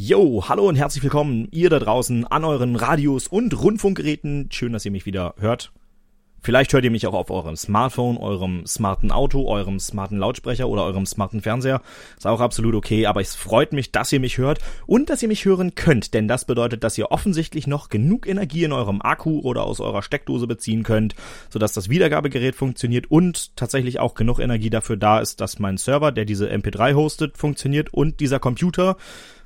[0.00, 4.48] Yo, hallo und herzlich willkommen, ihr da draußen an euren Radios und Rundfunkgeräten.
[4.52, 5.72] Schön, dass ihr mich wieder hört.
[6.40, 10.84] Vielleicht hört ihr mich auch auf eurem Smartphone, eurem smarten Auto, eurem smarten Lautsprecher oder
[10.84, 11.82] eurem smarten Fernseher.
[12.16, 15.26] Ist auch absolut okay, aber es freut mich, dass ihr mich hört und dass ihr
[15.26, 19.40] mich hören könnt, denn das bedeutet, dass ihr offensichtlich noch genug Energie in eurem Akku
[19.40, 21.16] oder aus eurer Steckdose beziehen könnt,
[21.50, 26.12] sodass das Wiedergabegerät funktioniert und tatsächlich auch genug Energie dafür da ist, dass mein Server,
[26.12, 28.96] der diese MP3 hostet, funktioniert und dieser Computer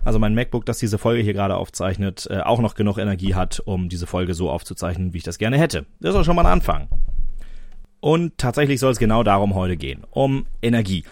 [0.04, 3.60] also mein MacBook, das diese Folge hier gerade aufzeichnet, äh, auch noch genug Energie hat,
[3.60, 5.86] um diese Folge so aufzuzeichnen, wie ich das gerne hätte.
[6.00, 6.88] Das ist auch schon mal ein Anfang.
[8.00, 11.04] Und tatsächlich soll es genau darum heute gehen, um Energie.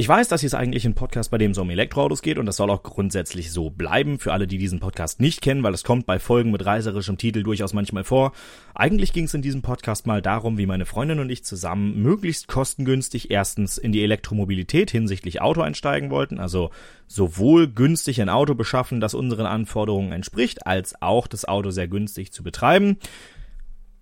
[0.00, 2.46] Ich weiß, dass hier ist eigentlich ein Podcast, bei dem es um Elektroautos geht und
[2.46, 5.84] das soll auch grundsätzlich so bleiben für alle, die diesen Podcast nicht kennen, weil es
[5.84, 8.32] kommt bei Folgen mit reiserischem Titel durchaus manchmal vor.
[8.74, 12.48] Eigentlich ging es in diesem Podcast mal darum, wie meine Freundin und ich zusammen möglichst
[12.48, 16.70] kostengünstig erstens in die Elektromobilität hinsichtlich Auto einsteigen wollten, also
[17.06, 22.32] sowohl günstig ein Auto beschaffen, das unseren Anforderungen entspricht, als auch das Auto sehr günstig
[22.32, 22.96] zu betreiben.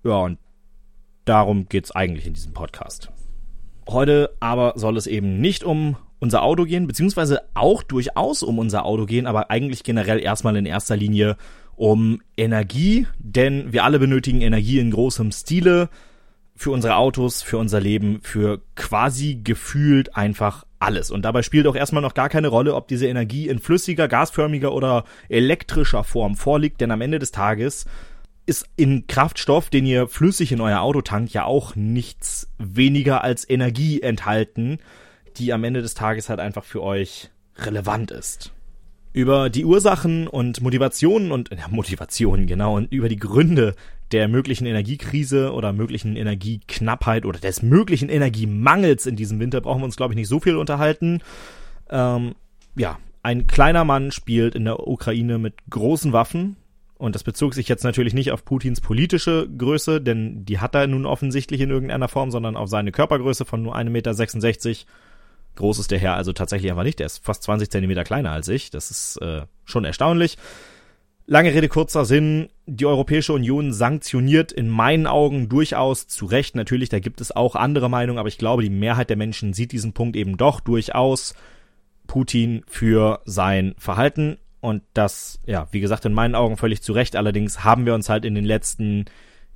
[0.04, 0.38] Ja, und
[1.24, 3.10] darum geht's eigentlich in diesem Podcast.
[3.88, 8.84] Heute aber soll es eben nicht um unser Auto gehen, beziehungsweise auch durchaus um unser
[8.84, 11.36] Auto gehen, aber eigentlich generell erstmal in erster Linie
[11.74, 15.88] um Energie, denn wir alle benötigen Energie in großem Stile
[16.54, 21.10] für unsere Autos, für unser Leben, für quasi gefühlt einfach alles.
[21.10, 24.72] Und dabei spielt auch erstmal noch gar keine Rolle, ob diese Energie in flüssiger, gasförmiger
[24.72, 27.86] oder elektrischer Form vorliegt, denn am Ende des Tages
[28.48, 33.48] ist in Kraftstoff, den ihr flüssig in euer Auto tankt, ja auch nichts weniger als
[33.48, 34.78] Energie enthalten,
[35.36, 38.52] die am Ende des Tages halt einfach für euch relevant ist.
[39.12, 43.74] Über die Ursachen und Motivationen und ja, Motivationen genau und über die Gründe
[44.12, 49.86] der möglichen Energiekrise oder möglichen Energieknappheit oder des möglichen Energiemangels in diesem Winter brauchen wir
[49.86, 51.20] uns glaube ich nicht so viel unterhalten.
[51.90, 52.34] Ähm,
[52.76, 56.56] ja, ein kleiner Mann spielt in der Ukraine mit großen Waffen
[56.98, 60.88] und das bezog sich jetzt natürlich nicht auf Putins politische Größe, denn die hat er
[60.88, 64.90] nun offensichtlich in irgendeiner Form, sondern auf seine Körpergröße von nur 1,66 Meter.
[65.54, 66.98] Groß ist der Herr also tatsächlich einfach nicht.
[66.98, 68.70] Der ist fast 20 Zentimeter kleiner als ich.
[68.70, 70.38] Das ist äh, schon erstaunlich.
[71.26, 72.48] Lange Rede, kurzer Sinn.
[72.66, 76.54] Die Europäische Union sanktioniert in meinen Augen durchaus zu Recht.
[76.56, 79.72] Natürlich, da gibt es auch andere Meinungen, aber ich glaube, die Mehrheit der Menschen sieht
[79.72, 81.34] diesen Punkt eben doch durchaus
[82.06, 87.16] Putin für sein Verhalten und das, ja, wie gesagt, in meinen Augen völlig zu Recht.
[87.16, 89.04] Allerdings haben wir uns halt in den letzten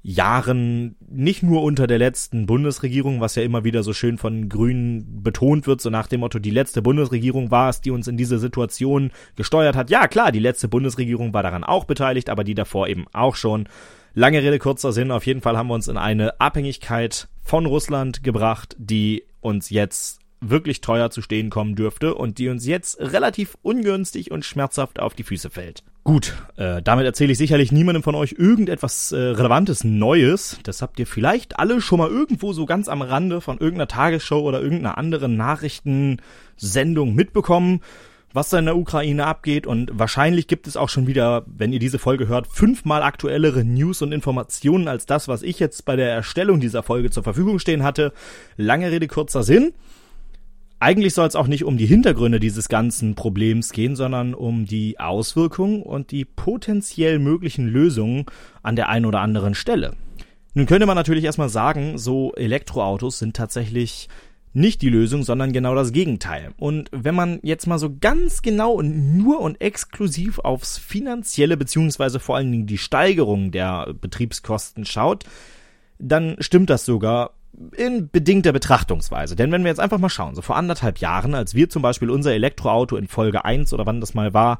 [0.04, 5.22] Jahren, nicht nur unter der letzten Bundesregierung, was ja immer wieder so schön von Grünen
[5.22, 8.40] betont wird, so nach dem Motto, die letzte Bundesregierung war es, die uns in diese
[8.40, 9.90] Situation gesteuert hat.
[9.90, 13.69] Ja, klar, die letzte Bundesregierung war daran auch beteiligt, aber die davor eben auch schon.
[14.14, 18.24] Lange Rede, kurzer Sinn, auf jeden Fall haben wir uns in eine Abhängigkeit von Russland
[18.24, 23.56] gebracht, die uns jetzt wirklich teuer zu stehen kommen dürfte und die uns jetzt relativ
[23.62, 25.82] ungünstig und schmerzhaft auf die Füße fällt.
[26.04, 30.58] Gut, äh, damit erzähle ich sicherlich niemandem von euch irgendetwas äh, Relevantes Neues.
[30.64, 34.41] Das habt ihr vielleicht alle schon mal irgendwo so ganz am Rande von irgendeiner Tagesshow
[34.41, 37.82] oder irgendeiner anderen Nachrichtensendung mitbekommen,
[38.32, 39.69] was da in der Ukraine abgeht.
[39.69, 44.02] Und wahrscheinlich gibt es auch schon wieder, wenn ihr diese Folge hört, fünfmal aktuellere News
[44.02, 47.84] und Informationen als das, was ich jetzt bei der Erstellung dieser Folge zur Verfügung stehen
[47.84, 48.12] hatte.
[48.56, 49.72] Lange Rede, kurzer Sinn
[50.82, 54.98] eigentlich soll es auch nicht um die Hintergründe dieses ganzen Problems gehen, sondern um die
[54.98, 58.26] Auswirkungen und die potenziell möglichen Lösungen
[58.65, 59.94] an der einen oder anderen Stelle.
[60.54, 64.09] Nun könnte man natürlich erstmal sagen, so Elektroautos sind tatsächlich
[64.54, 66.50] nicht die Lösung, sondern genau das Gegenteil.
[66.59, 72.19] Und wenn man jetzt mal so ganz genau und nur und exklusiv aufs finanzielle beziehungsweise
[72.19, 75.25] vor allen Dingen die Steigerung der Betriebskosten schaut,
[76.00, 77.34] dann stimmt das sogar
[77.76, 79.36] in bedingter Betrachtungsweise.
[79.36, 82.10] Denn wenn wir jetzt einfach mal schauen, so vor anderthalb Jahren, als wir zum Beispiel
[82.10, 84.58] unser Elektroauto in Folge 1 oder wann das mal war,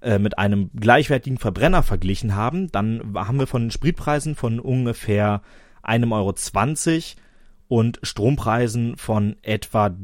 [0.00, 5.42] äh, mit einem gleichwertigen Verbrenner verglichen haben, dann haben wir von Spritpreisen von ungefähr
[5.82, 7.16] einem Euro 20
[7.68, 9.94] und Strompreisen von etwa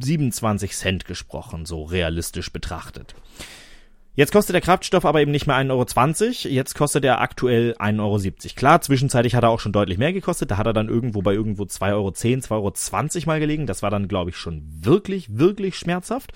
[0.00, 3.14] 27 Cent gesprochen, so realistisch betrachtet.
[4.16, 8.00] Jetzt kostet der Kraftstoff aber eben nicht mehr 1,20 Euro, jetzt kostet er aktuell 1,70
[8.00, 8.54] Euro.
[8.54, 11.34] Klar, zwischenzeitlich hat er auch schon deutlich mehr gekostet, da hat er dann irgendwo bei
[11.34, 13.66] irgendwo 2,10 Euro, 2,20 Euro mal gelegen.
[13.66, 16.32] Das war dann, glaube ich, schon wirklich, wirklich schmerzhaft.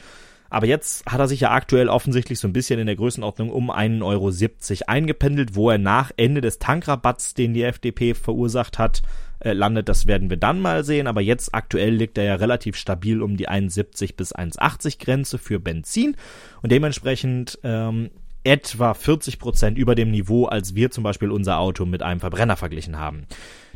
[0.51, 3.71] Aber jetzt hat er sich ja aktuell offensichtlich so ein bisschen in der Größenordnung um
[3.71, 4.33] 1,70 Euro
[4.87, 9.03] eingependelt, wo er nach Ende des Tankrabatts, den die FDP verursacht hat,
[9.41, 11.07] äh, landet, das werden wir dann mal sehen.
[11.07, 15.61] Aber jetzt aktuell liegt er ja relativ stabil um die 1,70 bis 1,80 Grenze für
[15.61, 16.17] Benzin
[16.63, 18.11] und dementsprechend ähm,
[18.45, 22.57] etwa 40 Prozent über dem Niveau, als wir zum Beispiel unser Auto mit einem Verbrenner
[22.57, 23.27] verglichen haben.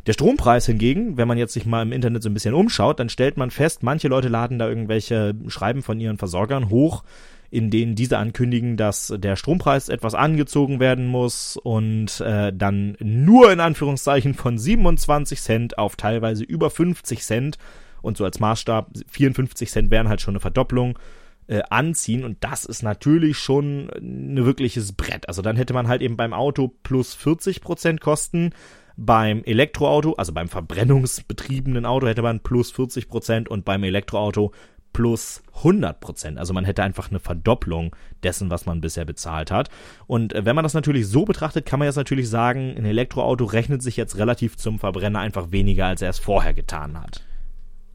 [0.05, 3.07] Der Strompreis hingegen, wenn man jetzt sich mal im Internet so ein bisschen umschaut, dann
[3.07, 7.03] stellt man fest, manche Leute laden da irgendwelche Schreiben von ihren Versorgern hoch,
[7.53, 13.51] in denen diese ankündigen, dass der Strompreis etwas angezogen werden muss und äh, dann nur
[13.51, 17.59] in Anführungszeichen von 27 Cent auf teilweise über 50 Cent
[18.01, 20.97] und so als Maßstab 54 Cent wären halt schon eine Verdopplung
[21.45, 25.27] äh, anziehen und das ist natürlich schon ein wirkliches Brett.
[25.27, 28.49] Also dann hätte man halt eben beim Auto plus 40 Prozent Kosten,
[28.95, 34.53] beim Elektroauto, also beim verbrennungsbetriebenen Auto hätte man plus 40 Prozent und beim Elektroauto
[34.93, 36.37] plus 100 Prozent.
[36.37, 39.69] Also man hätte einfach eine Verdopplung dessen, was man bisher bezahlt hat.
[40.07, 43.45] Und äh, wenn man das natürlich so betrachtet, kann man jetzt natürlich sagen, ein Elektroauto
[43.45, 47.23] rechnet sich jetzt relativ zum Verbrenner einfach weniger, als er es vorher getan hat.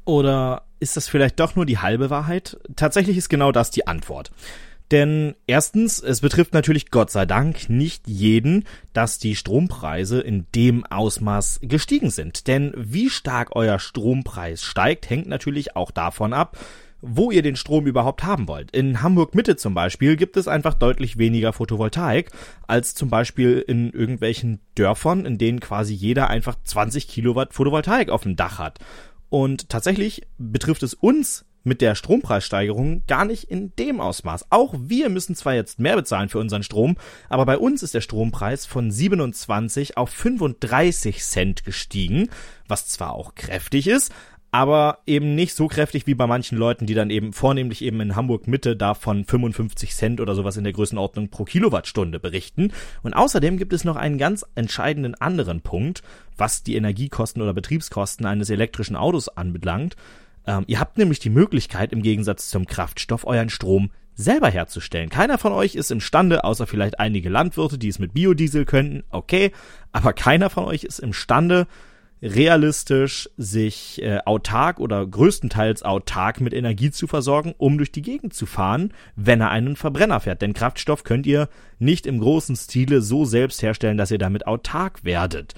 [0.04, 2.58] Oder ist das vielleicht doch nur die halbe Wahrheit?
[2.76, 4.30] Tatsächlich ist genau das die Antwort.
[4.90, 8.64] Denn erstens, es betrifft natürlich Gott sei Dank nicht jeden,
[8.94, 12.46] dass die Strompreise in dem Ausmaß gestiegen sind.
[12.46, 16.56] Denn wie stark euer Strompreis steigt, hängt natürlich auch davon ab,
[17.00, 18.70] wo ihr den Strom überhaupt haben wollt.
[18.72, 22.30] In Hamburg Mitte zum Beispiel gibt es einfach deutlich weniger Photovoltaik
[22.66, 28.22] als zum Beispiel in irgendwelchen Dörfern, in denen quasi jeder einfach 20 Kilowatt Photovoltaik auf
[28.22, 28.78] dem Dach hat.
[29.30, 34.46] Und tatsächlich betrifft es uns mit der Strompreissteigerung gar nicht in dem Ausmaß.
[34.50, 36.96] Auch wir müssen zwar jetzt mehr bezahlen für unseren Strom,
[37.28, 42.30] aber bei uns ist der Strompreis von 27 auf 35 Cent gestiegen,
[42.66, 44.12] was zwar auch kräftig ist,
[44.50, 48.16] aber eben nicht so kräftig wie bei manchen Leuten, die dann eben vornehmlich eben in
[48.16, 52.72] Hamburg Mitte da von 55 Cent oder sowas in der Größenordnung pro Kilowattstunde berichten.
[53.02, 56.02] Und außerdem gibt es noch einen ganz entscheidenden anderen Punkt,
[56.36, 59.96] was die Energiekosten oder Betriebskosten eines elektrischen Autos anbelangt.
[60.46, 65.10] Ähm, ihr habt nämlich die Möglichkeit, im Gegensatz zum Kraftstoff, euren Strom selber herzustellen.
[65.10, 69.52] Keiner von euch ist imstande, außer vielleicht einige Landwirte, die es mit Biodiesel könnten, okay,
[69.92, 71.66] aber keiner von euch ist imstande,
[72.22, 78.34] realistisch sich äh, autark oder größtenteils autark mit Energie zu versorgen, um durch die Gegend
[78.34, 80.42] zu fahren, wenn er einen Verbrenner fährt.
[80.42, 81.48] Denn Kraftstoff könnt ihr
[81.78, 85.54] nicht im großen Stile so selbst herstellen, dass ihr damit autark werdet.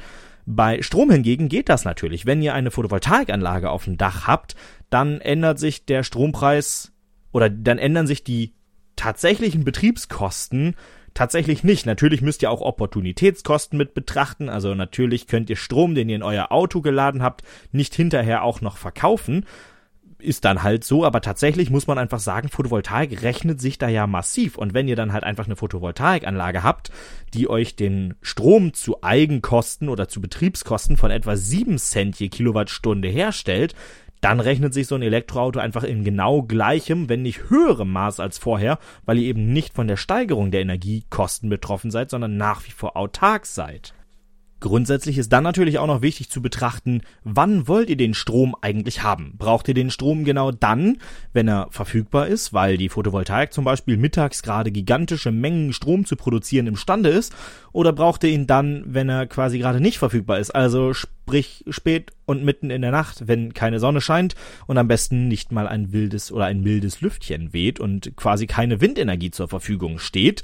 [0.46, 2.26] Bei Strom hingegen geht das natürlich.
[2.26, 4.56] Wenn ihr eine Photovoltaikanlage auf dem Dach habt,
[4.90, 6.92] dann ändert sich der Strompreis
[7.32, 8.52] oder dann ändern sich die
[8.96, 10.74] tatsächlichen Betriebskosten
[11.14, 11.86] tatsächlich nicht.
[11.86, 14.48] Natürlich müsst ihr auch Opportunitätskosten mit betrachten.
[14.48, 17.42] Also natürlich könnt ihr Strom, den ihr in euer Auto geladen habt,
[17.72, 19.44] nicht hinterher auch noch verkaufen
[20.20, 24.06] ist dann halt so, aber tatsächlich muss man einfach sagen, Photovoltaik rechnet sich da ja
[24.06, 24.56] massiv.
[24.56, 26.90] Und wenn ihr dann halt einfach eine Photovoltaikanlage habt,
[27.34, 33.08] die euch den Strom zu Eigenkosten oder zu Betriebskosten von etwa 7 Cent je Kilowattstunde
[33.08, 33.74] herstellt,
[34.20, 38.38] dann rechnet sich so ein Elektroauto einfach in genau gleichem, wenn nicht höherem Maß als
[38.38, 42.72] vorher, weil ihr eben nicht von der Steigerung der Energiekosten betroffen seid, sondern nach wie
[42.72, 43.94] vor autark seid.
[44.60, 49.02] Grundsätzlich ist dann natürlich auch noch wichtig zu betrachten, wann wollt ihr den Strom eigentlich
[49.02, 49.34] haben?
[49.38, 50.98] Braucht ihr den Strom genau dann,
[51.32, 56.14] wenn er verfügbar ist, weil die Photovoltaik zum Beispiel mittags gerade gigantische Mengen Strom zu
[56.14, 57.34] produzieren imstande ist?
[57.72, 60.50] Oder braucht ihr ihn dann, wenn er quasi gerade nicht verfügbar ist?
[60.50, 64.34] Also sprich spät und mitten in der Nacht, wenn keine Sonne scheint
[64.66, 68.82] und am besten nicht mal ein wildes oder ein mildes Lüftchen weht und quasi keine
[68.82, 70.42] Windenergie zur Verfügung steht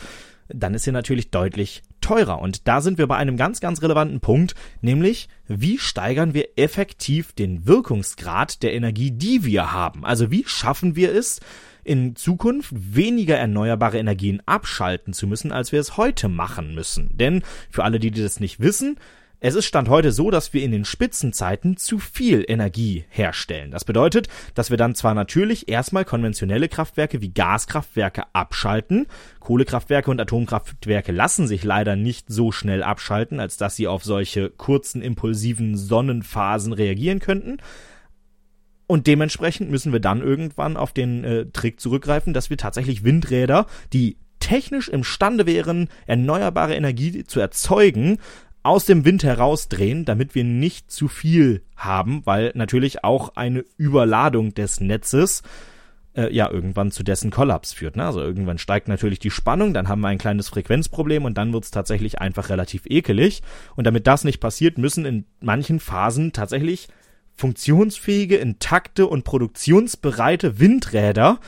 [0.48, 2.40] dann ist sie natürlich deutlich teurer.
[2.40, 7.32] Und da sind wir bei einem ganz, ganz relevanten Punkt, nämlich wie steigern wir effektiv
[7.32, 10.04] den Wirkungsgrad der Energie, die wir haben?
[10.04, 11.40] Also wie schaffen wir es,
[11.82, 17.10] in Zukunft weniger erneuerbare Energien abschalten zu müssen, als wir es heute machen müssen.
[17.16, 18.98] Denn für alle, die das nicht wissen,
[19.40, 23.70] es ist Stand heute so, dass wir in den Spitzenzeiten zu viel Energie herstellen.
[23.70, 29.06] Das bedeutet, dass wir dann zwar natürlich erstmal konventionelle Kraftwerke wie Gaskraftwerke abschalten,
[29.40, 34.50] Kohlekraftwerke und Atomkraftwerke lassen sich leider nicht so schnell abschalten, als dass sie auf solche
[34.50, 37.58] kurzen impulsiven Sonnenphasen reagieren könnten.
[38.86, 43.66] Und dementsprechend müssen wir dann irgendwann auf den äh, Trick zurückgreifen, dass wir tatsächlich Windräder,
[43.92, 48.18] die technisch imstande wären, erneuerbare Energie zu erzeugen,
[48.66, 54.54] aus dem Wind herausdrehen, damit wir nicht zu viel haben, weil natürlich auch eine Überladung
[54.54, 55.42] des Netzes
[56.16, 57.96] äh, ja irgendwann zu dessen Kollaps führt.
[57.96, 58.04] Ne?
[58.04, 61.64] Also irgendwann steigt natürlich die Spannung, dann haben wir ein kleines Frequenzproblem und dann wird
[61.64, 63.42] es tatsächlich einfach relativ ekelig.
[63.76, 66.88] Und damit das nicht passiert, müssen in manchen Phasen tatsächlich
[67.36, 71.38] funktionsfähige, intakte und produktionsbereite Windräder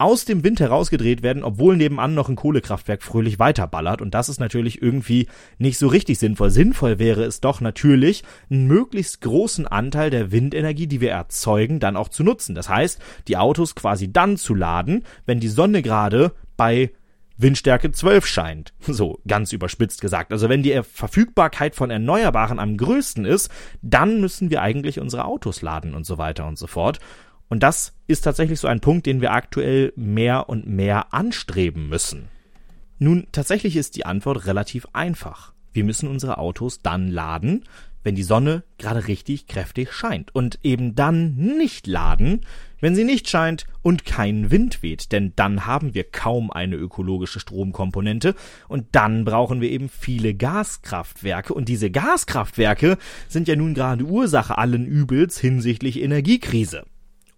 [0.00, 4.00] aus dem Wind herausgedreht werden, obwohl nebenan noch ein Kohlekraftwerk fröhlich weiterballert.
[4.00, 5.28] Und das ist natürlich irgendwie
[5.58, 6.50] nicht so richtig sinnvoll.
[6.50, 11.96] Sinnvoll wäre es doch natürlich, einen möglichst großen Anteil der Windenergie, die wir erzeugen, dann
[11.96, 12.54] auch zu nutzen.
[12.54, 16.92] Das heißt, die Autos quasi dann zu laden, wenn die Sonne gerade bei
[17.36, 18.72] Windstärke 12 scheint.
[18.80, 20.32] So ganz überspitzt gesagt.
[20.32, 23.50] Also wenn die Verfügbarkeit von Erneuerbaren am größten ist,
[23.82, 27.00] dann müssen wir eigentlich unsere Autos laden und so weiter und so fort.
[27.50, 32.28] Und das ist tatsächlich so ein Punkt, den wir aktuell mehr und mehr anstreben müssen.
[32.98, 35.52] Nun, tatsächlich ist die Antwort relativ einfach.
[35.72, 37.64] Wir müssen unsere Autos dann laden,
[38.04, 42.42] wenn die Sonne gerade richtig kräftig scheint und eben dann nicht laden,
[42.80, 47.40] wenn sie nicht scheint und kein Wind weht, denn dann haben wir kaum eine ökologische
[47.40, 48.34] Stromkomponente
[48.68, 52.96] und dann brauchen wir eben viele Gaskraftwerke und diese Gaskraftwerke
[53.28, 56.84] sind ja nun gerade Ursache allen Übels hinsichtlich Energiekrise.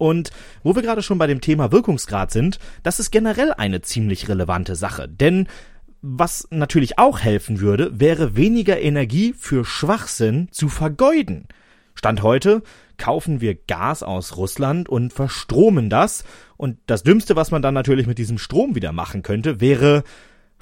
[0.03, 0.33] Und
[0.65, 4.75] wo wir gerade schon bei dem Thema Wirkungsgrad sind, das ist generell eine ziemlich relevante
[4.75, 5.47] Sache, denn
[6.01, 11.47] was natürlich auch helfen würde, wäre weniger Energie für Schwachsinn zu vergeuden.
[11.95, 12.65] Stand heute
[12.99, 16.25] kaufen wir Gas aus Russland und verstromen das.
[16.57, 20.03] Und das Dümmste, was man dann natürlich mit diesem Strom wieder machen könnte, wäre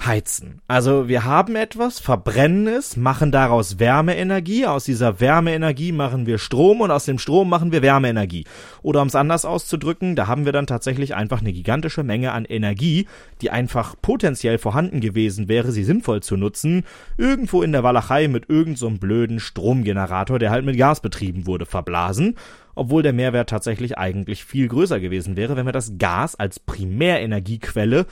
[0.06, 0.60] heizen.
[0.66, 6.80] Also wir haben etwas, verbrennen es, machen daraus Wärmeenergie, aus dieser Wärmeenergie machen wir Strom
[6.80, 8.44] und aus dem Strom machen wir Wärmeenergie.
[8.82, 12.44] Oder um es anders auszudrücken, da haben wir dann tatsächlich einfach eine gigantische Menge an
[12.44, 13.06] Energie,
[13.42, 16.84] die einfach potenziell vorhanden gewesen wäre, sie sinnvoll zu nutzen,
[17.18, 21.66] irgendwo in der Walachei mit irgendeinem so blöden Stromgenerator, der halt mit Gas betrieben wurde,
[21.66, 22.36] verblasen
[22.76, 28.06] obwohl der Mehrwert tatsächlich eigentlich viel größer gewesen wäre, wenn wir das Gas als Primärenergiequelle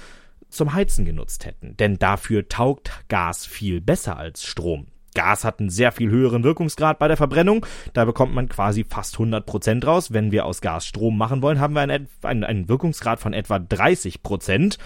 [0.49, 4.87] zum Heizen genutzt hätten, denn dafür taugt Gas viel besser als Strom.
[5.14, 7.67] Gas hat einen sehr viel höheren Wirkungsgrad bei der Verbrennung.
[7.93, 10.12] Da bekommt man quasi fast 100 Prozent raus.
[10.12, 13.59] Wenn wir aus Gas Strom machen wollen, haben wir einen, einen, einen Wirkungsgrad von etwa
[13.59, 14.78] 30 Prozent.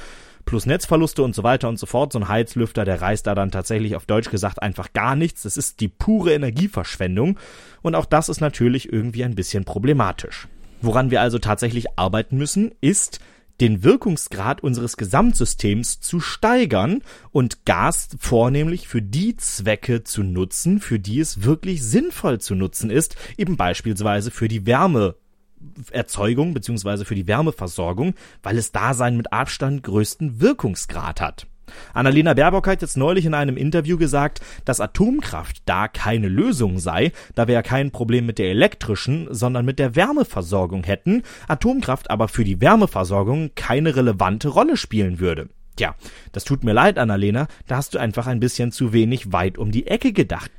[0.45, 2.13] Plus Netzverluste und so weiter und so fort.
[2.13, 5.43] So ein Heizlüfter, der reißt da dann tatsächlich auf Deutsch gesagt einfach gar nichts.
[5.43, 7.39] Das ist die pure Energieverschwendung.
[7.83, 10.49] Und auch das ist natürlich irgendwie ein bisschen problematisch.
[10.81, 13.21] Woran wir also tatsächlich arbeiten müssen, ist,
[13.61, 20.99] den Wirkungsgrad unseres Gesamtsystems zu steigern und Gas vornehmlich für die Zwecke zu nutzen, für
[20.99, 27.05] die es wirklich sinnvoll zu nutzen ist, eben beispielsweise für die Wärmeerzeugung bzw.
[27.05, 31.47] für die Wärmeversorgung, weil es da seinen mit Abstand größten Wirkungsgrad hat.
[31.95, 37.13] Annalena Baerbock hat jetzt neulich in einem Interview gesagt, dass Atomkraft da keine Lösung sei,
[37.35, 42.29] da wir ja kein Problem mit der elektrischen, sondern mit der Wärmeversorgung hätten, Atomkraft aber
[42.29, 45.49] für die Wärmeversorgung keine relevante Rolle spielen würde.
[45.77, 45.95] Tja,
[46.33, 49.71] das tut mir leid, Annalena, da hast du einfach ein bisschen zu wenig weit um
[49.71, 50.51] die Ecke gedacht.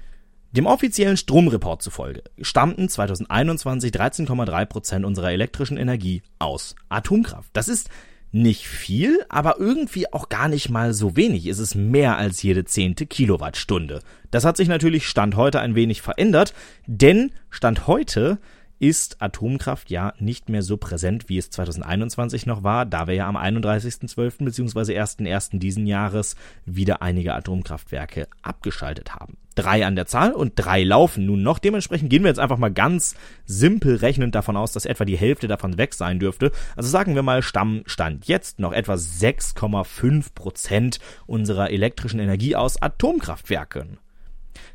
[0.52, 7.50] Dem offiziellen Stromreport zufolge stammten 2021 13,3 Prozent unserer elektrischen Energie aus Atomkraft.
[7.54, 7.90] Das ist
[8.34, 11.46] nicht viel, aber irgendwie auch gar nicht mal so wenig.
[11.46, 14.02] Es ist mehr als jede zehnte Kilowattstunde.
[14.32, 16.54] Das hat sich natürlich Stand heute ein wenig verändert,
[16.88, 18.40] denn Stand heute
[18.84, 23.30] ist Atomkraft ja nicht mehr so präsent, wie es 2021 noch war, da wir ja
[23.30, 24.44] am 31.12.
[24.44, 25.00] bzw.
[25.00, 25.58] 1.1.
[25.58, 26.36] diesen Jahres
[26.66, 29.38] wieder einige Atomkraftwerke abgeschaltet haben.
[29.56, 31.60] Drei an der Zahl und drei laufen nun noch.
[31.60, 35.48] Dementsprechend gehen wir jetzt einfach mal ganz simpel rechnend davon aus, dass etwa die Hälfte
[35.48, 36.52] davon weg sein dürfte.
[36.76, 43.98] Also sagen wir mal Stammstand jetzt noch etwa 6,5 Prozent unserer elektrischen Energie aus Atomkraftwerken.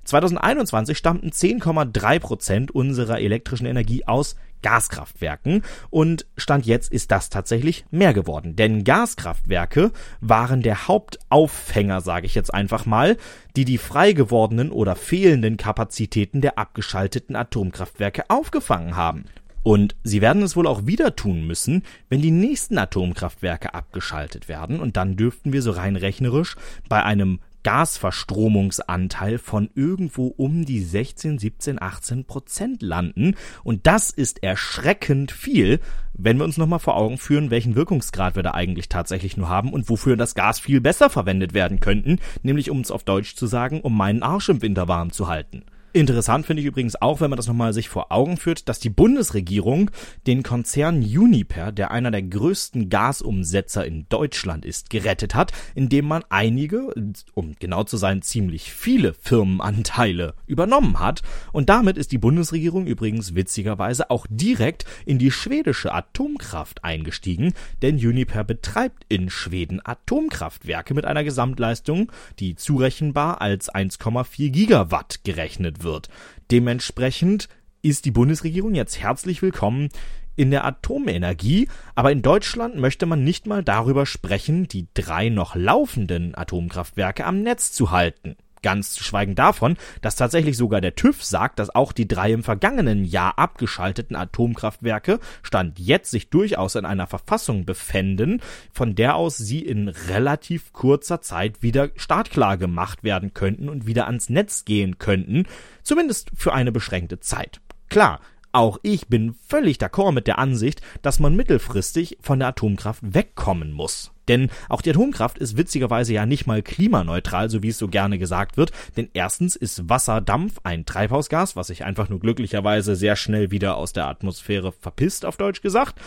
[0.05, 7.85] 2021 stammten 10,3 Prozent unserer elektrischen Energie aus Gaskraftwerken und Stand jetzt ist das tatsächlich
[7.91, 13.17] mehr geworden, denn Gaskraftwerke waren der Hauptaufhänger, sage ich jetzt einfach mal,
[13.57, 19.25] die die frei gewordenen oder fehlenden Kapazitäten der abgeschalteten Atomkraftwerke aufgefangen haben.
[19.65, 24.81] Und sie werden es wohl auch wieder tun müssen, wenn die nächsten Atomkraftwerke abgeschaltet werden.
[24.81, 26.57] Und dann dürften wir so rein rechnerisch
[26.89, 33.35] bei einem Gasverstromungsanteil von irgendwo um die 16, 17, 18 Prozent landen.
[33.65, 35.81] Und das ist erschreckend viel,
[36.15, 39.73] wenn wir uns nochmal vor Augen führen, welchen Wirkungsgrad wir da eigentlich tatsächlich nur haben
[39.73, 43.47] und wofür das Gas viel besser verwendet werden könnten, nämlich um es auf Deutsch zu
[43.47, 45.65] sagen, um meinen Arsch im Winter warm zu halten.
[45.95, 48.91] Interessant finde ich übrigens auch, wenn man das nochmal sich vor Augen führt, dass die
[48.91, 49.91] Bundesregierung
[50.27, 56.25] den Konzern Uniper, der einer der größten Gasumsetzer in Deutschland ist, gerettet hat, indem man
[56.29, 56.93] einige,
[57.33, 61.23] um genau zu sein, ziemlich viele Firmenanteile übernommen hat.
[61.53, 67.97] Und damit ist die Bundesregierung übrigens witzigerweise auch direkt in die schwedische Atomkraft eingestiegen, denn
[67.97, 76.09] Uniper betreibt in Schweden Atomkraftwerke mit einer Gesamtleistung, die zurechenbar als 1,4 Gigawatt gerechnet wird.
[76.51, 77.49] Dementsprechend
[77.83, 79.89] ist die Bundesregierung jetzt herzlich willkommen
[80.37, 85.57] in der Atomenergie, aber in Deutschland möchte man nicht mal darüber sprechen, die drei noch
[85.57, 88.37] laufenden Atomkraftwerke am Netz zu halten.
[88.63, 92.43] Ganz zu schweigen davon, dass tatsächlich sogar der TÜV sagt, dass auch die drei im
[92.43, 98.41] vergangenen Jahr abgeschalteten Atomkraftwerke Stand jetzt sich durchaus in einer Verfassung befänden,
[98.73, 104.07] von der aus sie in relativ kurzer Zeit wieder startklar gemacht werden könnten und wieder
[104.07, 105.47] ans Netz gehen könnten,
[105.83, 107.61] zumindest für eine beschränkte Zeit.
[107.89, 108.21] Klar,
[108.53, 113.73] Auch ich bin völlig d'accord mit der Ansicht, dass man mittelfristig von der Atomkraft wegkommen
[113.73, 114.13] muss.
[114.29, 118.19] Denn auch die Atomkraft ist witzigerweise ja nicht mal klimaneutral, so wie es so gerne
[118.19, 118.73] gesagt wird.
[118.97, 123.93] Denn erstens ist Wasserdampf ein Treibhausgas, was sich einfach nur glücklicherweise sehr schnell wieder aus
[123.93, 125.99] der Atmosphäre verpisst, auf Deutsch gesagt.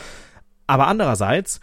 [0.67, 1.59] Aber andererseits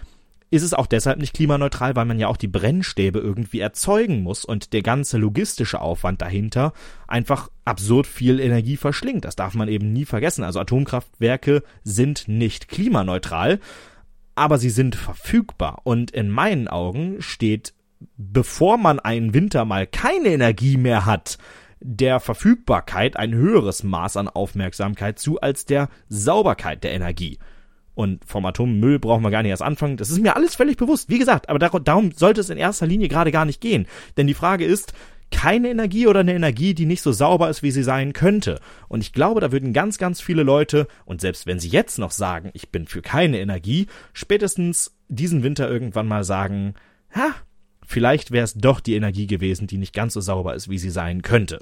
[0.51, 4.45] ist es auch deshalb nicht klimaneutral, weil man ja auch die Brennstäbe irgendwie erzeugen muss
[4.45, 6.73] und der ganze logistische Aufwand dahinter
[7.07, 9.25] einfach absurd viel Energie verschlingt.
[9.25, 10.45] Das darf man eben nie vergessen.
[10.45, 13.61] Also Atomkraftwerke sind nicht klimaneutral,
[14.35, 15.83] aber sie sind verfügbar.
[15.85, 17.75] Und in meinen Augen steht,
[18.17, 21.37] bevor man einen Winter mal keine Energie mehr hat,
[21.81, 27.39] der Verfügbarkeit ein höheres Maß an Aufmerksamkeit zu als der Sauberkeit der Energie.
[27.99, 29.97] Und vom Atommüll brauchen wir gar nicht erst anfangen.
[29.97, 31.11] Das ist mir alles völlig bewusst.
[31.11, 33.89] Wie gesagt, aber darum sollte es in erster Linie gerade gar nicht gehen.
[34.17, 34.93] Denn die Frage ist,
[35.33, 38.61] keine Energie oder eine Energie, die nicht so sauber ist, wie sie sein könnte.
[38.87, 42.13] Und ich glaube, da würden ganz, ganz viele Leute, und selbst wenn sie jetzt noch
[42.13, 46.75] sagen, ich bin für keine Energie, spätestens diesen Winter irgendwann mal sagen,
[47.13, 47.35] ha,
[47.85, 50.91] vielleicht wäre es doch die Energie gewesen, die nicht ganz so sauber ist, wie sie
[50.91, 51.59] sein könnte.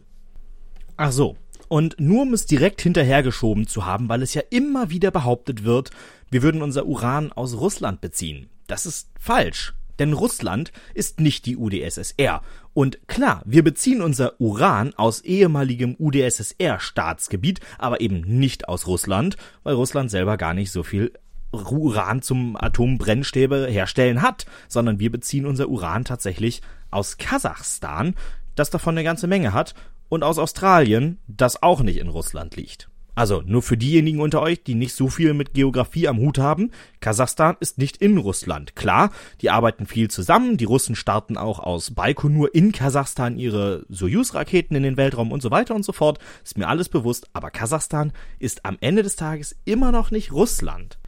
[0.98, 1.38] Ach so.
[1.68, 5.90] Und nur um es direkt hinterhergeschoben zu haben, weil es ja immer wieder behauptet wird,
[6.30, 8.48] wir würden unser Uran aus Russland beziehen.
[8.66, 9.74] Das ist falsch.
[9.98, 12.42] Denn Russland ist nicht die UdSSR.
[12.74, 19.74] Und klar, wir beziehen unser Uran aus ehemaligem UdSSR-Staatsgebiet, aber eben nicht aus Russland, weil
[19.74, 21.12] Russland selber gar nicht so viel
[21.52, 28.14] Uran zum Atombrennstäbe herstellen hat, sondern wir beziehen unser Uran tatsächlich aus Kasachstan,
[28.54, 29.74] das davon eine ganze Menge hat,
[30.08, 32.88] und aus Australien, das auch nicht in Russland liegt.
[33.16, 36.70] Also nur für diejenigen unter euch, die nicht so viel mit Geografie am Hut haben,
[37.00, 38.76] Kasachstan ist nicht in Russland.
[38.76, 39.10] Klar,
[39.40, 44.82] die arbeiten viel zusammen, die Russen starten auch aus Baikonur in Kasachstan ihre Soyuz-Raketen in
[44.82, 48.66] den Weltraum und so weiter und so fort, ist mir alles bewusst, aber Kasachstan ist
[48.66, 50.98] am Ende des Tages immer noch nicht Russland.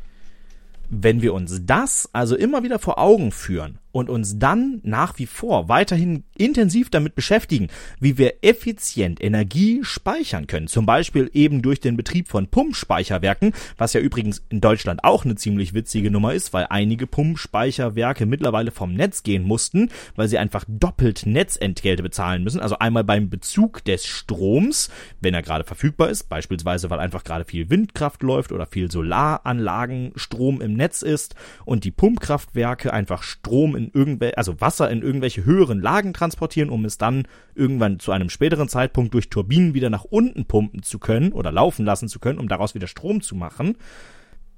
[0.89, 5.27] Wenn wir uns das also immer wieder vor Augen führen und uns dann nach wie
[5.27, 7.69] vor weiterhin intensiv damit beschäftigen,
[8.01, 13.93] wie wir effizient Energie speichern können, zum Beispiel eben durch den Betrieb von Pumpspeicherwerken, was
[13.93, 18.95] ja übrigens in Deutschland auch eine ziemlich witzige Nummer ist, weil einige Pumpspeicherwerke mittlerweile vom
[18.95, 24.07] Netz gehen mussten, weil sie einfach doppelt Netzentgelte bezahlen müssen, also einmal beim Bezug des
[24.07, 28.91] Stroms, wenn er gerade verfügbar ist, beispielsweise weil einfach gerade viel Windkraft läuft oder viel
[28.91, 31.35] Solaranlagenstrom im Netz ist
[31.65, 36.85] und die Pumpkraftwerke einfach Strom in irgendwelche, also Wasser in irgendwelche höheren Lagen transportieren, um
[36.85, 41.33] es dann irgendwann zu einem späteren Zeitpunkt durch Turbinen wieder nach unten pumpen zu können
[41.33, 43.77] oder laufen lassen zu können, um daraus wieder Strom zu machen.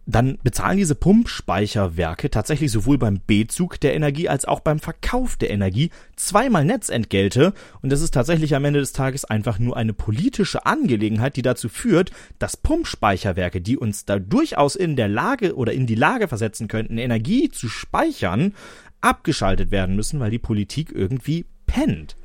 [0.07, 5.51] Dann bezahlen diese Pumpspeicherwerke tatsächlich sowohl beim Bezug der Energie als auch beim Verkauf der
[5.51, 7.53] Energie zweimal Netzentgelte.
[7.81, 11.69] Und das ist tatsächlich am Ende des Tages einfach nur eine politische Angelegenheit, die dazu
[11.69, 16.67] führt, dass Pumpspeicherwerke, die uns da durchaus in der Lage oder in die Lage versetzen
[16.67, 18.55] könnten, Energie zu speichern,
[19.01, 22.17] abgeschaltet werden müssen, weil die Politik irgendwie pennt.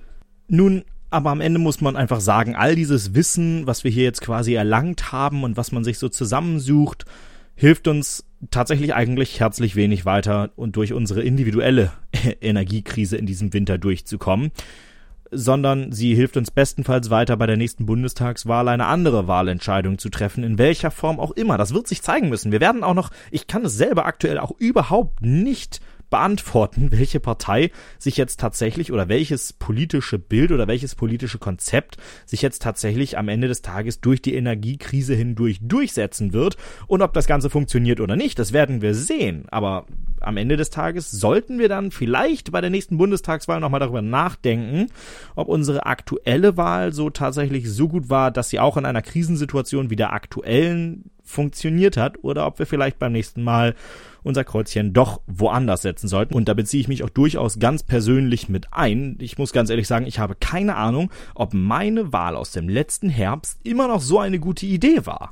[0.48, 0.84] Nun
[1.16, 4.54] aber am Ende muss man einfach sagen, all dieses Wissen, was wir hier jetzt quasi
[4.54, 7.06] erlangt haben und was man sich so zusammensucht,
[7.56, 11.94] hilft uns tatsächlich eigentlich herzlich wenig weiter und durch unsere individuelle
[12.42, 14.52] Energiekrise in diesem Winter durchzukommen,
[15.32, 20.44] sondern sie hilft uns bestenfalls weiter bei der nächsten Bundestagswahl eine andere Wahlentscheidung zu treffen,
[20.44, 21.58] in welcher Form auch immer.
[21.58, 22.52] Das wird sich zeigen müssen.
[22.52, 25.80] Wir werden auch noch, ich kann es selber aktuell auch überhaupt nicht
[26.16, 32.42] beantworten, welche Partei sich jetzt tatsächlich oder welches politische Bild oder welches politische Konzept sich
[32.42, 36.56] jetzt tatsächlich am Ende des Tages durch die Energiekrise hindurch durchsetzen wird
[36.88, 39.46] und ob das Ganze funktioniert oder nicht, das werden wir sehen.
[39.52, 39.88] Aber
[40.22, 44.88] am Ende des Tages sollten wir dann vielleicht bei der nächsten Bundestagswahl nochmal darüber nachdenken,
[45.36, 49.90] ob unsere aktuelle Wahl so tatsächlich so gut war, dass sie auch in einer Krisensituation
[49.90, 53.76] wie der aktuellen funktioniert hat oder ob wir vielleicht beim nächsten Mal
[54.26, 56.34] unser Kreuzchen doch woanders setzen sollten.
[56.34, 59.18] Und da beziehe ich mich auch durchaus ganz persönlich mit ein.
[59.20, 63.10] Ich muss ganz ehrlich sagen, ich habe keine Ahnung, ob meine Wahl aus dem letzten
[63.10, 65.32] Herbst immer noch so eine gute Idee war.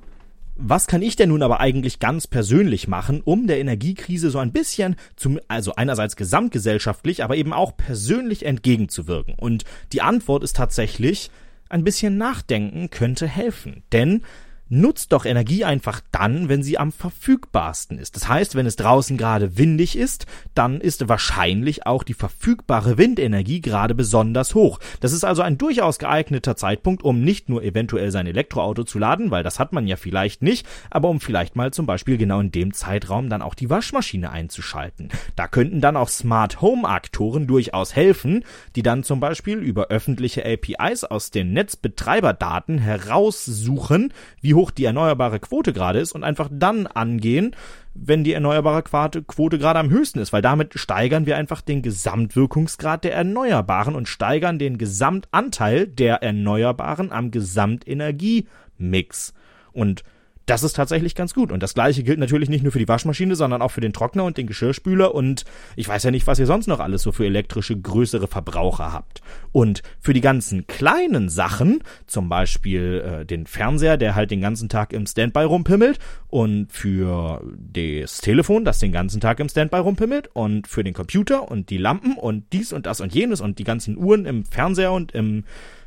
[0.56, 4.52] Was kann ich denn nun aber eigentlich ganz persönlich machen, um der Energiekrise so ein
[4.52, 9.34] bisschen zum, also einerseits gesamtgesellschaftlich, aber eben auch persönlich entgegenzuwirken?
[9.34, 11.32] Und die Antwort ist tatsächlich,
[11.70, 13.84] ein bisschen nachdenken könnte helfen.
[13.92, 14.22] Denn
[14.70, 18.16] nutzt doch Energie einfach dann, wenn sie am verfügbarsten ist.
[18.16, 23.62] Das heißt, wenn es draußen gerade windig ist, dann ist wahrscheinlich auch die verfügbare Windenergie
[23.62, 24.80] gerade besonders hoch.
[25.00, 29.32] Das ist also ein durchaus geeigneter Zeitpunkt, um nicht nur eventuell sein Elektroauto zu laden,
[29.32, 32.52] weil das hat man ja vielleicht nicht, aber um vielleicht mal zum Beispiel genau in
[32.52, 35.10] dem Zeitraum dann auch die Waschmaschine einzuschalten.
[35.36, 38.44] Da könnten dann auch Smart Home Aktoren durchaus helfen,
[38.76, 44.86] die dann zum Beispiel über öffentliche APIs aus den Netzbetreiberdaten heraussuchen, wie wie hoch die
[44.86, 47.56] erneuerbare Quote gerade ist und einfach dann angehen,
[47.96, 53.04] wenn die erneuerbare Quote gerade am höchsten ist, weil damit steigern wir einfach den Gesamtwirkungsgrad
[53.04, 59.34] der Erneuerbaren und steigern den Gesamtanteil der Erneuerbaren am Gesamtenergiemix.
[59.72, 60.04] Und
[60.46, 61.52] das ist tatsächlich ganz gut.
[61.52, 64.26] Und das gleiche gilt natürlich nicht nur für die Waschmaschine, sondern auch für den Trockner
[64.26, 65.16] und den Geschirrspüler.
[65.16, 68.92] Und ich weiß ja nicht, was ihr sonst noch alles so für elektrische größere Verbraucher
[68.92, 69.22] habt.
[69.52, 74.68] Und für die ganzen kleinen Sachen, zum Beispiel äh, den Fernseher, der halt den ganzen
[74.68, 80.30] Tag im Standby rumpimmelt, und für das Telefon, das den ganzen Tag im Standby rumpimmelt,
[80.34, 83.64] und für den Computer und die Lampen und dies und das und jenes und die
[83.64, 85.44] ganzen Uhren im Fernseher und im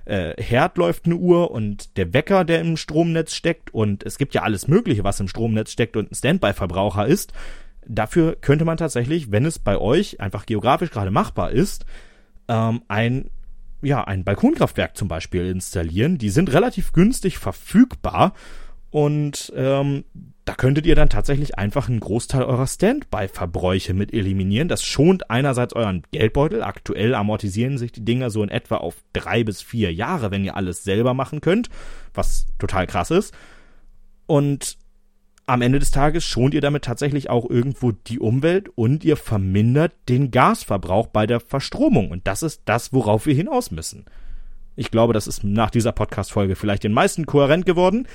[0.07, 4.35] äh, Herd läuft eine Uhr und der Wecker, der im Stromnetz steckt und es gibt
[4.35, 7.33] ja alles Mögliche, was im Stromnetz steckt und ein Standby-Verbraucher ist.
[7.87, 11.87] Dafür könnte man tatsächlich, wenn es bei euch einfach geografisch gerade machbar ist,
[12.49, 13.31] ähm, ein
[13.83, 16.19] ja, ein Balkonkraftwerk zum Beispiel installieren.
[16.19, 18.33] Die sind relativ günstig verfügbar
[18.91, 20.05] und ähm,
[20.47, 24.69] da könntet ihr dann tatsächlich einfach einen Großteil eurer Standby-Verbräuche mit eliminieren.
[24.69, 26.63] Das schont einerseits euren Geldbeutel.
[26.63, 30.55] Aktuell amortisieren sich die Dinger so in etwa auf drei bis vier Jahre, wenn ihr
[30.57, 31.69] alles selber machen könnt,
[32.15, 33.35] was total krass ist.
[34.27, 34.79] Und
[35.47, 39.95] am Ende des Tages schont ihr damit tatsächlich auch irgendwo die Umwelt und ihr vermindert
[40.09, 42.13] den Gasverbrauch bei der Verstromung.
[42.13, 44.05] Und das ist das, worauf wir hinaus müssen.
[44.77, 48.07] Ich glaube, das ist nach dieser Podcast-Folge vielleicht den meisten kohärent geworden.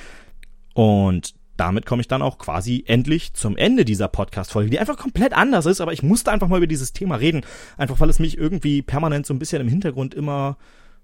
[0.74, 5.34] Und damit komme ich dann auch quasi endlich zum Ende dieser Podcast-Folge, die einfach komplett
[5.34, 7.42] anders ist, aber ich musste einfach mal über dieses Thema reden,
[7.78, 10.58] einfach weil es mich irgendwie permanent so ein bisschen im Hintergrund immer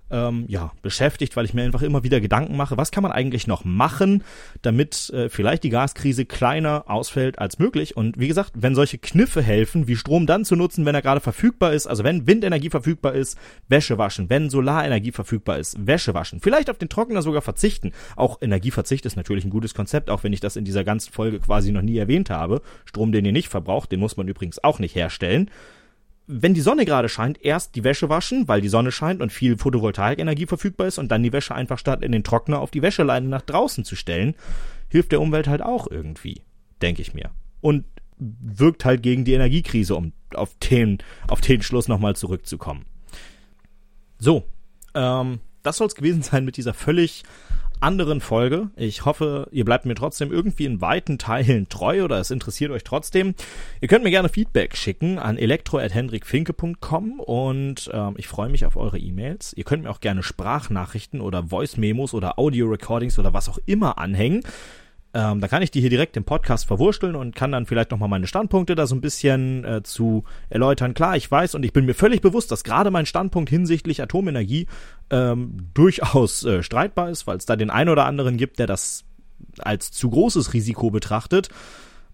[0.09, 3.47] ähm, ja, beschäftigt, weil ich mir einfach immer wieder Gedanken mache, was kann man eigentlich
[3.47, 4.23] noch machen,
[4.61, 7.97] damit äh, vielleicht die Gaskrise kleiner ausfällt als möglich.
[7.97, 11.21] Und wie gesagt, wenn solche Kniffe helfen, wie Strom dann zu nutzen, wenn er gerade
[11.21, 16.39] verfügbar ist, also wenn Windenergie verfügbar ist, Wäsche waschen, wenn Solarenergie verfügbar ist, Wäsche waschen,
[16.39, 17.91] vielleicht auf den Trockner sogar verzichten.
[18.15, 21.39] Auch Energieverzicht ist natürlich ein gutes Konzept, auch wenn ich das in dieser ganzen Folge
[21.39, 22.61] quasi noch nie erwähnt habe.
[22.85, 25.49] Strom, den ihr nicht verbraucht, den muss man übrigens auch nicht herstellen
[26.27, 29.57] wenn die Sonne gerade scheint, erst die Wäsche waschen, weil die Sonne scheint und viel
[29.57, 33.27] Photovoltaikenergie verfügbar ist und dann die Wäsche einfach statt in den Trockner auf die Wäscheleine
[33.27, 34.35] nach draußen zu stellen,
[34.89, 36.41] hilft der Umwelt halt auch irgendwie,
[36.81, 37.31] denke ich mir.
[37.61, 37.85] Und
[38.19, 42.85] wirkt halt gegen die Energiekrise, um auf den, auf den Schluss nochmal zurückzukommen.
[44.19, 44.43] So,
[44.95, 47.23] ähm, das soll es gewesen sein mit dieser völlig
[47.79, 48.69] anderen Folge.
[48.75, 52.83] Ich hoffe, ihr bleibt mir trotzdem irgendwie in weiten Teilen treu oder es interessiert euch
[52.83, 53.35] trotzdem.
[53.81, 58.97] Ihr könnt mir gerne Feedback schicken an elektro@hendrikfinke.com und ähm, ich freue mich auf eure
[58.97, 59.53] E-Mails.
[59.53, 63.59] Ihr könnt mir auch gerne Sprachnachrichten oder Voice Memos oder Audio Recordings oder was auch
[63.65, 64.43] immer anhängen.
[65.17, 68.08] Ähm, da kann ich die hier direkt im Podcast verwursteln und kann dann vielleicht nochmal
[68.08, 70.93] meine Standpunkte da so ein bisschen äh, zu erläutern.
[70.93, 74.67] Klar, ich weiß und ich bin mir völlig bewusst, dass gerade mein Standpunkt hinsichtlich Atomenergie
[75.10, 79.06] ähm, durchaus äh, streitbar ist, weil es da den einen oder anderen gibt, der das
[79.58, 81.49] als zu großes Risiko betrachtet.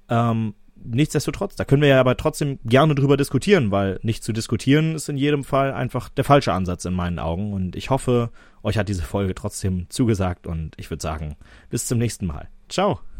[0.08, 4.96] Ähm, nichtsdestotrotz, da können wir ja aber trotzdem gerne drüber diskutieren, weil nicht zu diskutieren
[4.96, 7.52] ist in jedem Fall einfach der falsche Ansatz in meinen Augen.
[7.52, 8.30] Und ich hoffe,
[8.63, 11.36] euch hat diese Folge trotzdem zugesagt und ich würde sagen,
[11.70, 12.48] bis zum nächsten Mal.
[12.74, 13.12] Ciao.